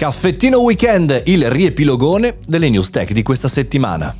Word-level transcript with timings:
Caffettino 0.00 0.60
Weekend, 0.60 1.24
il 1.26 1.50
riepilogone 1.50 2.38
delle 2.46 2.70
news 2.70 2.88
tech 2.88 3.12
di 3.12 3.22
questa 3.22 3.48
settimana. 3.48 4.16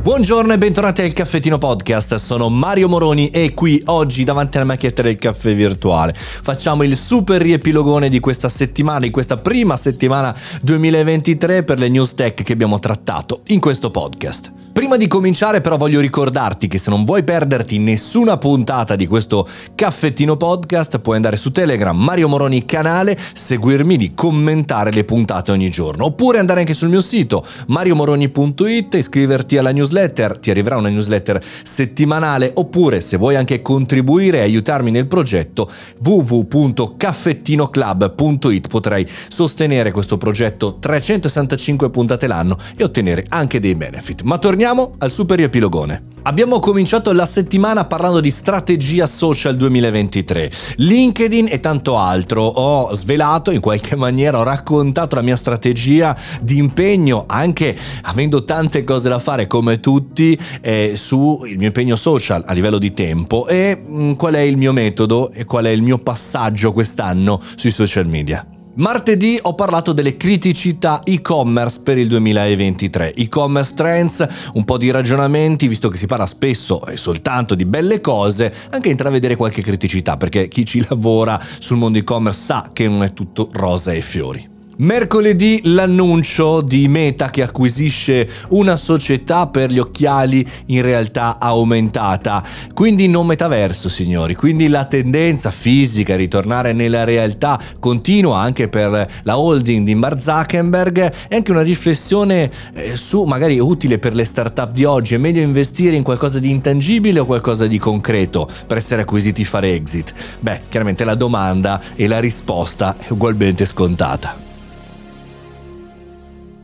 Buongiorno 0.00 0.52
e 0.52 0.58
bentornati 0.58 1.02
al 1.02 1.12
Caffettino 1.12 1.58
Podcast, 1.58 2.14
sono 2.14 2.48
Mario 2.48 2.88
Moroni 2.88 3.28
e 3.30 3.52
qui 3.52 3.82
oggi 3.86 4.22
davanti 4.22 4.58
alla 4.58 4.66
macchietta 4.66 5.02
del 5.02 5.16
caffè 5.16 5.56
virtuale 5.56 6.14
facciamo 6.14 6.84
il 6.84 6.96
super 6.96 7.42
riepilogone 7.42 8.08
di 8.08 8.20
questa 8.20 8.48
settimana, 8.48 9.00
di 9.00 9.10
questa 9.10 9.38
prima 9.38 9.76
settimana 9.76 10.32
2023 10.62 11.64
per 11.64 11.80
le 11.80 11.88
news 11.88 12.14
tech 12.14 12.44
che 12.44 12.52
abbiamo 12.52 12.78
trattato 12.78 13.40
in 13.48 13.58
questo 13.58 13.90
podcast. 13.90 14.67
Prima 14.88 15.04
di 15.04 15.10
cominciare 15.10 15.60
però 15.60 15.76
voglio 15.76 16.00
ricordarti 16.00 16.66
che 16.66 16.78
se 16.78 16.88
non 16.88 17.04
vuoi 17.04 17.22
perderti 17.22 17.78
nessuna 17.78 18.38
puntata 18.38 18.96
di 18.96 19.06
questo 19.06 19.46
caffettino 19.74 20.38
podcast 20.38 21.00
puoi 21.00 21.16
andare 21.16 21.36
su 21.36 21.50
Telegram 21.50 21.94
Mario 21.94 22.26
Moroni 22.26 22.64
canale, 22.64 23.14
seguirmi 23.34 23.98
di 23.98 24.14
commentare 24.14 24.90
le 24.90 25.04
puntate 25.04 25.52
ogni 25.52 25.68
giorno. 25.68 26.06
Oppure 26.06 26.38
andare 26.38 26.60
anche 26.60 26.72
sul 26.72 26.88
mio 26.88 27.02
sito 27.02 27.44
mariomoroni.it, 27.66 28.94
iscriverti 28.94 29.58
alla 29.58 29.72
newsletter, 29.72 30.38
ti 30.38 30.50
arriverà 30.50 30.78
una 30.78 30.88
newsletter 30.88 31.44
settimanale. 31.44 32.52
Oppure 32.54 33.02
se 33.02 33.18
vuoi 33.18 33.36
anche 33.36 33.60
contribuire 33.60 34.38
e 34.38 34.44
aiutarmi 34.44 34.90
nel 34.90 35.06
progetto 35.06 35.70
www.caffettinoclub.it 36.02 38.68
potrai 38.68 39.06
sostenere 39.28 39.90
questo 39.90 40.16
progetto 40.16 40.78
365 40.80 41.90
puntate 41.90 42.26
l'anno 42.26 42.56
e 42.74 42.84
ottenere 42.84 43.26
anche 43.28 43.60
dei 43.60 43.74
benefit. 43.74 44.22
Ma 44.22 44.38
torniamo 44.38 44.76
Torniamo 44.78 44.94
al 44.98 45.10
super 45.10 45.38
riepilogone. 45.38 46.02
Abbiamo 46.22 46.60
cominciato 46.60 47.12
la 47.12 47.26
settimana 47.26 47.86
parlando 47.86 48.20
di 48.20 48.30
strategia 48.30 49.06
social 49.06 49.56
2023, 49.56 50.50
LinkedIn 50.76 51.48
e 51.50 51.58
tanto 51.58 51.98
altro. 51.98 52.42
Ho 52.42 52.94
svelato 52.94 53.50
in 53.50 53.58
qualche 53.58 53.96
maniera, 53.98 54.38
ho 54.38 54.44
raccontato 54.44 55.16
la 55.16 55.22
mia 55.22 55.34
strategia 55.34 56.16
di 56.40 56.58
impegno, 56.58 57.24
anche 57.26 57.76
avendo 58.02 58.44
tante 58.44 58.84
cose 58.84 59.08
da 59.08 59.18
fare 59.18 59.48
come 59.48 59.80
tutti, 59.80 60.38
eh, 60.60 60.92
sul 60.94 61.56
mio 61.56 61.66
impegno 61.66 61.96
social 61.96 62.44
a 62.46 62.52
livello 62.52 62.78
di 62.78 62.92
tempo 62.92 63.48
e 63.48 63.74
mh, 63.74 64.02
mm, 64.02 64.12
qual 64.12 64.34
è 64.34 64.40
il 64.40 64.56
mio 64.56 64.72
metodo 64.72 65.32
e 65.32 65.44
qual 65.44 65.64
è 65.64 65.70
il 65.70 65.82
mio 65.82 65.98
passaggio 65.98 66.72
quest'anno 66.72 67.40
sui 67.56 67.72
social 67.72 68.06
media. 68.06 68.46
Martedì 68.78 69.36
ho 69.42 69.56
parlato 69.56 69.92
delle 69.92 70.16
criticità 70.16 71.02
e-commerce 71.02 71.80
per 71.82 71.98
il 71.98 72.06
2023, 72.06 73.12
e-commerce 73.12 73.74
trends, 73.74 74.24
un 74.52 74.64
po' 74.64 74.78
di 74.78 74.92
ragionamenti, 74.92 75.66
visto 75.66 75.88
che 75.88 75.96
si 75.96 76.06
parla 76.06 76.26
spesso 76.26 76.86
e 76.86 76.96
soltanto 76.96 77.56
di 77.56 77.64
belle 77.64 78.00
cose, 78.00 78.54
anche 78.70 78.88
intravedere 78.88 79.34
qualche 79.34 79.62
criticità, 79.62 80.16
perché 80.16 80.46
chi 80.46 80.64
ci 80.64 80.86
lavora 80.88 81.40
sul 81.40 81.76
mondo 81.76 81.98
e-commerce 81.98 82.40
sa 82.40 82.70
che 82.72 82.86
non 82.86 83.02
è 83.02 83.12
tutto 83.12 83.48
rosa 83.52 83.90
e 83.92 84.00
fiori. 84.00 84.57
Mercoledì 84.80 85.62
l'annuncio 85.64 86.60
di 86.60 86.86
Meta 86.86 87.30
che 87.30 87.42
acquisisce 87.42 88.28
una 88.50 88.76
società 88.76 89.48
per 89.48 89.72
gli 89.72 89.80
occhiali 89.80 90.46
in 90.66 90.82
realtà 90.82 91.38
aumentata, 91.40 92.44
quindi 92.74 93.08
non 93.08 93.26
metaverso 93.26 93.88
signori, 93.88 94.36
quindi 94.36 94.68
la 94.68 94.84
tendenza 94.84 95.50
fisica 95.50 96.14
a 96.14 96.16
ritornare 96.16 96.72
nella 96.72 97.02
realtà 97.02 97.60
continua 97.80 98.38
anche 98.38 98.68
per 98.68 99.10
la 99.24 99.38
holding 99.38 99.84
di 99.84 99.96
Mark 99.96 100.22
Zuckerberg. 100.22 101.12
E 101.28 101.34
anche 101.34 101.50
una 101.50 101.62
riflessione 101.62 102.48
eh, 102.72 102.94
su 102.94 103.24
magari 103.24 103.58
utile 103.58 103.98
per 103.98 104.14
le 104.14 104.24
startup 104.24 104.70
di 104.70 104.84
oggi, 104.84 105.16
è 105.16 105.18
meglio 105.18 105.40
investire 105.40 105.96
in 105.96 106.04
qualcosa 106.04 106.38
di 106.38 106.50
intangibile 106.50 107.18
o 107.18 107.26
qualcosa 107.26 107.66
di 107.66 107.78
concreto? 107.78 108.48
Per 108.68 108.76
essere 108.76 109.02
acquisiti 109.02 109.42
e 109.42 109.44
fare 109.44 109.72
exit? 109.72 110.12
Beh, 110.38 110.60
chiaramente 110.68 111.02
la 111.02 111.16
domanda 111.16 111.80
e 111.96 112.06
la 112.06 112.20
risposta 112.20 112.94
è 112.96 113.10
ugualmente 113.10 113.64
scontata. 113.64 114.47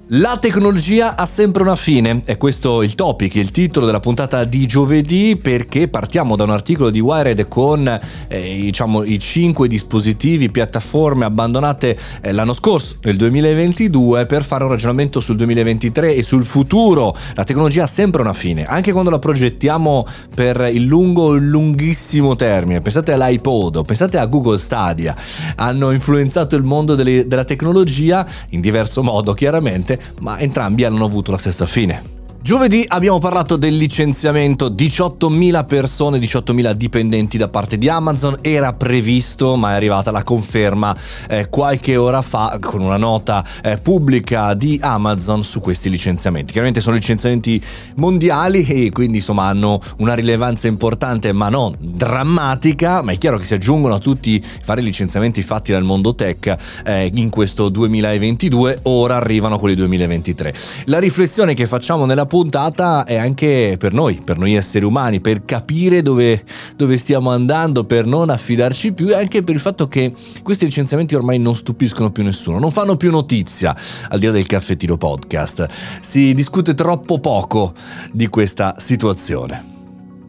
La 0.09 0.37
tecnologia 0.37 1.17
ha 1.17 1.25
sempre 1.25 1.63
una 1.63 1.77
fine, 1.77 2.21
è 2.27 2.37
questo 2.37 2.83
il 2.83 2.95
topic, 2.95 3.37
il 3.37 3.51
titolo 3.51 3.87
della 3.87 4.01
puntata 4.01 4.45
di 4.45 4.67
giovedì 4.67 5.39
perché 5.41 5.89
partiamo 5.89 6.37
da 6.37 6.45
un 6.45 6.51
articolo 6.51 6.91
di 6.91 7.01
Wired 7.01 7.49
con 7.49 7.89
eh, 8.29 8.55
diciamo, 8.55 9.03
i 9.03 9.19
5 9.19 9.67
dispositivi, 9.67 10.51
piattaforme 10.51 11.25
abbandonate 11.25 11.99
eh, 12.21 12.33
l'anno 12.33 12.53
scorso, 12.53 12.97
nel 13.01 13.17
2022, 13.17 14.27
per 14.27 14.45
fare 14.45 14.65
un 14.65 14.71
ragionamento 14.71 15.21
sul 15.21 15.37
2023 15.37 16.17
e 16.17 16.23
sul 16.23 16.45
futuro. 16.45 17.17
La 17.33 17.45
tecnologia 17.45 17.85
ha 17.85 17.87
sempre 17.87 18.21
una 18.21 18.35
fine, 18.35 18.67
anche 18.67 18.93
quando 18.93 19.09
la 19.09 19.19
progettiamo 19.19 20.07
per 20.35 20.69
il 20.71 20.85
lungo 20.85 21.23
o 21.23 21.33
lunghissimo 21.33 22.37
termine. 22.37 22.83
Pensate 22.83 23.13
all'iPod, 23.13 23.83
pensate 23.87 24.19
a 24.19 24.27
Google 24.27 24.59
Stadia, 24.59 25.17
hanno 25.57 25.93
influenzato 25.93 26.57
il 26.57 26.63
mondo 26.63 26.95
delle, 26.95 27.27
della 27.27 27.45
tecnologia 27.45 28.27
in 28.51 28.61
diverso 28.61 29.03
modo 29.03 29.33
chiaramente 29.33 29.94
ma 30.21 30.39
entrambi 30.39 30.85
hanno 30.85 31.05
avuto 31.05 31.31
la 31.31 31.39
stessa 31.39 31.67
fine. 31.67 32.14
Giovedì 32.45 32.85
abbiamo 32.89 33.19
parlato 33.19 33.57
del 33.57 33.75
licenziamento 33.75 34.69
18.000 34.69 35.65
persone, 35.65 36.19
18.000 36.19 36.73
dipendenti 36.73 37.39
da 37.39 37.49
parte 37.49 37.79
di 37.79 37.89
Amazon, 37.89 38.37
era 38.43 38.75
previsto 38.75 39.57
ma 39.57 39.71
è 39.71 39.75
arrivata 39.77 40.11
la 40.11 40.23
conferma 40.23 40.95
eh, 41.31 41.49
qualche 41.49 41.97
ora 41.97 42.21
fa 42.21 42.59
con 42.61 42.83
una 42.83 42.99
nota 42.99 43.43
eh, 43.63 43.79
pubblica 43.79 44.53
di 44.53 44.79
Amazon 44.83 45.43
su 45.43 45.59
questi 45.61 45.89
licenziamenti. 45.89 46.53
Chiaramente 46.53 46.83
sono 46.83 46.97
licenziamenti 46.97 47.59
mondiali 47.95 48.63
e 48.67 48.91
quindi 48.91 49.17
insomma 49.17 49.45
hanno 49.45 49.81
una 50.01 50.13
rilevanza 50.13 50.69
importante 50.69 51.33
ma 51.33 51.49
non 51.49 51.75
drammatica, 51.79 53.03
ma 53.03 53.13
è 53.13 53.17
chiaro 53.17 53.39
che 53.39 53.45
si 53.45 53.55
aggiungono 53.55 53.95
a 53.95 53.99
tutti 53.99 54.33
i 54.33 54.45
vari 54.67 54.83
licenziamenti 54.83 55.41
fatti 55.41 55.73
dal 55.73 55.83
mondo 55.83 56.15
tech 56.15 56.83
eh, 56.85 57.11
in 57.15 57.31
questo 57.31 57.71
2022, 57.71 58.81
ora 58.83 59.17
arrivano 59.17 59.59
quelli 59.59 59.77
2023. 59.77 60.55
La 60.85 60.99
riflessione 60.99 61.55
che 61.55 61.67
facciamo 61.67 62.05
nella 62.05 62.27
puntata 62.35 63.05
è 63.05 63.15
anche 63.15 63.77
per 63.79 63.93
noi, 63.93 64.21
per 64.25 64.39
noi 64.39 64.57
esseri 64.57 64.85
umani, 64.85 65.21
per 65.21 65.45
capire 65.45 66.03
dove, 66.03 66.43
dove 66.75 66.97
stiamo 66.97 67.31
andando, 67.31 67.85
per 67.85 68.07
non 68.07 68.29
affidarci 68.29 68.93
più 68.93 69.11
e 69.11 69.15
anche 69.15 69.45
per 69.45 69.55
il 69.55 69.61
fatto 69.61 69.87
che 69.87 70.13
questi 70.43 70.65
licenziamenti 70.65 71.15
ormai 71.15 71.39
non 71.39 71.55
stupiscono 71.55 72.11
più 72.11 72.25
nessuno, 72.25 72.59
non 72.59 72.73
fanno 72.73 72.97
più 72.97 73.13
notizia 73.13 73.73
al 74.09 74.19
di 74.19 74.27
là 74.27 74.33
del 74.33 74.47
caffettino 74.47 74.97
podcast. 74.97 75.69
Si 76.01 76.35
discute 76.35 76.75
troppo 76.75 77.21
poco 77.21 77.73
di 78.11 78.27
questa 78.27 78.75
situazione. 78.79 79.74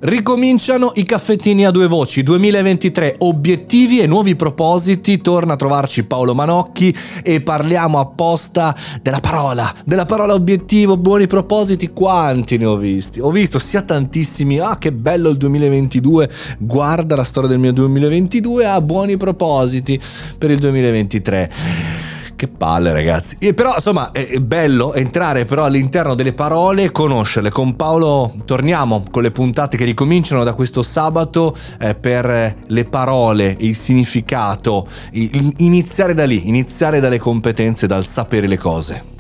Ricominciano 0.06 0.92
i 0.98 1.04
caffettini 1.04 1.66
a 1.66 1.72
due 1.72 1.88
voci 1.88 2.22
2023, 2.22 3.16
obiettivi 3.20 4.02
e 4.02 4.06
nuovi 4.06 4.36
propositi. 4.36 5.18
Torna 5.18 5.54
a 5.54 5.56
trovarci 5.56 6.04
Paolo 6.04 6.36
Manocchi 6.36 6.96
e 7.24 7.42
parliamo 7.42 7.98
apposta 7.98 8.76
della 9.02 9.20
parola, 9.20 9.74
della 9.84 10.06
parola 10.06 10.36
obiettivo, 10.36 10.96
buoni 10.96 11.26
propositi. 11.26 11.90
Quanti 11.90 12.58
ne 12.58 12.66
ho 12.66 12.76
visti? 12.76 13.20
Ho 13.20 13.32
visto 13.32 13.58
sia 13.58 13.82
tantissimi, 13.82 14.60
ah 14.60 14.78
che 14.78 14.92
bello 14.92 15.30
il 15.30 15.38
2022, 15.38 16.30
guarda 16.60 17.16
la 17.16 17.24
storia 17.24 17.50
del 17.50 17.58
mio 17.58 17.74
2022, 17.74 18.64
ah 18.64 18.82
buoni 18.82 19.18
propositi 19.18 20.00
per 20.38 20.52
il 20.52 20.60
2023. 20.60 22.05
Che 22.36 22.48
palle 22.50 22.92
ragazzi. 22.92 23.38
E 23.40 23.54
però 23.54 23.76
insomma 23.76 24.12
è 24.12 24.40
bello 24.40 24.94
entrare 24.94 25.46
però 25.46 25.64
all'interno 25.64 26.16
delle 26.16 26.34
parole 26.34 26.84
e 26.84 26.92
conoscerle. 26.92 27.50
Con 27.50 27.78
Paolo 27.78 28.34
torniamo 28.44 29.06
con 29.10 29.22
le 29.22 29.32
puntate 29.32 29.78
che 29.78 29.86
ricominciano 29.86 30.44
da 30.44 30.54
questo 30.54 30.84
sabato 30.84 31.56
eh, 31.80 31.96
per 31.96 32.58
le 32.66 32.86
parole, 32.86 33.56
il 33.60 33.76
significato, 33.76 34.86
iniziare 35.12 36.14
da 36.14 36.26
lì, 36.26 36.48
iniziare 36.50 37.00
dalle 37.00 37.20
competenze, 37.20 37.88
dal 37.88 38.06
sapere 38.06 38.48
le 38.48 38.58
cose. 38.58 39.15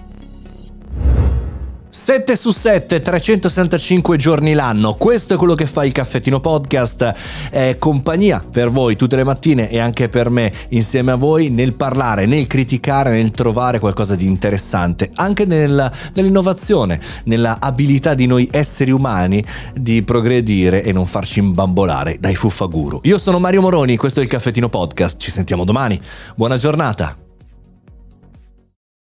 7 1.96 2.36
su 2.36 2.52
7, 2.52 3.02
365 3.02 4.18
giorni 4.18 4.54
l'anno, 4.54 4.96
questo 4.96 5.34
è 5.34 5.38
quello 5.38 5.56
che 5.56 5.66
fa 5.66 5.86
il 5.86 5.94
caffettino 5.94 6.42
podcast, 6.42 7.14
è 7.50 7.78
compagnia 7.80 8.44
per 8.48 8.70
voi 8.70 8.98
tutte 8.98 9.16
le 9.16 9.24
mattine 9.24 9.70
e 9.70 9.80
anche 9.80 10.10
per 10.10 10.30
me 10.30 10.52
insieme 10.70 11.14
a 11.14 11.16
voi 11.16 11.50
nel 11.50 11.74
parlare, 11.74 12.26
nel 12.26 12.48
criticare, 12.48 13.12
nel 13.12 13.32
trovare 13.32 13.80
qualcosa 13.80 14.16
di 14.16 14.26
interessante, 14.26 15.10
anche 15.16 15.46
nel, 15.46 15.90
nell'innovazione, 16.14 17.00
nella 17.24 17.58
abilità 17.62 18.14
di 18.14 18.28
noi 18.28 18.48
esseri 18.52 18.92
umani 18.92 19.44
di 19.74 20.04
progredire 20.04 20.84
e 20.84 20.92
non 20.92 21.06
farci 21.06 21.40
imbambolare 21.40 22.18
dai 22.20 22.36
fuffaguru. 22.36 23.00
Io 23.04 23.18
sono 23.18 23.40
Mario 23.40 23.62
Moroni, 23.62 23.96
questo 23.96 24.20
è 24.20 24.24
il 24.24 24.30
caffettino 24.30 24.68
podcast, 24.68 25.18
ci 25.18 25.32
sentiamo 25.32 25.64
domani, 25.64 26.00
buona 26.36 26.58
giornata! 26.58 27.25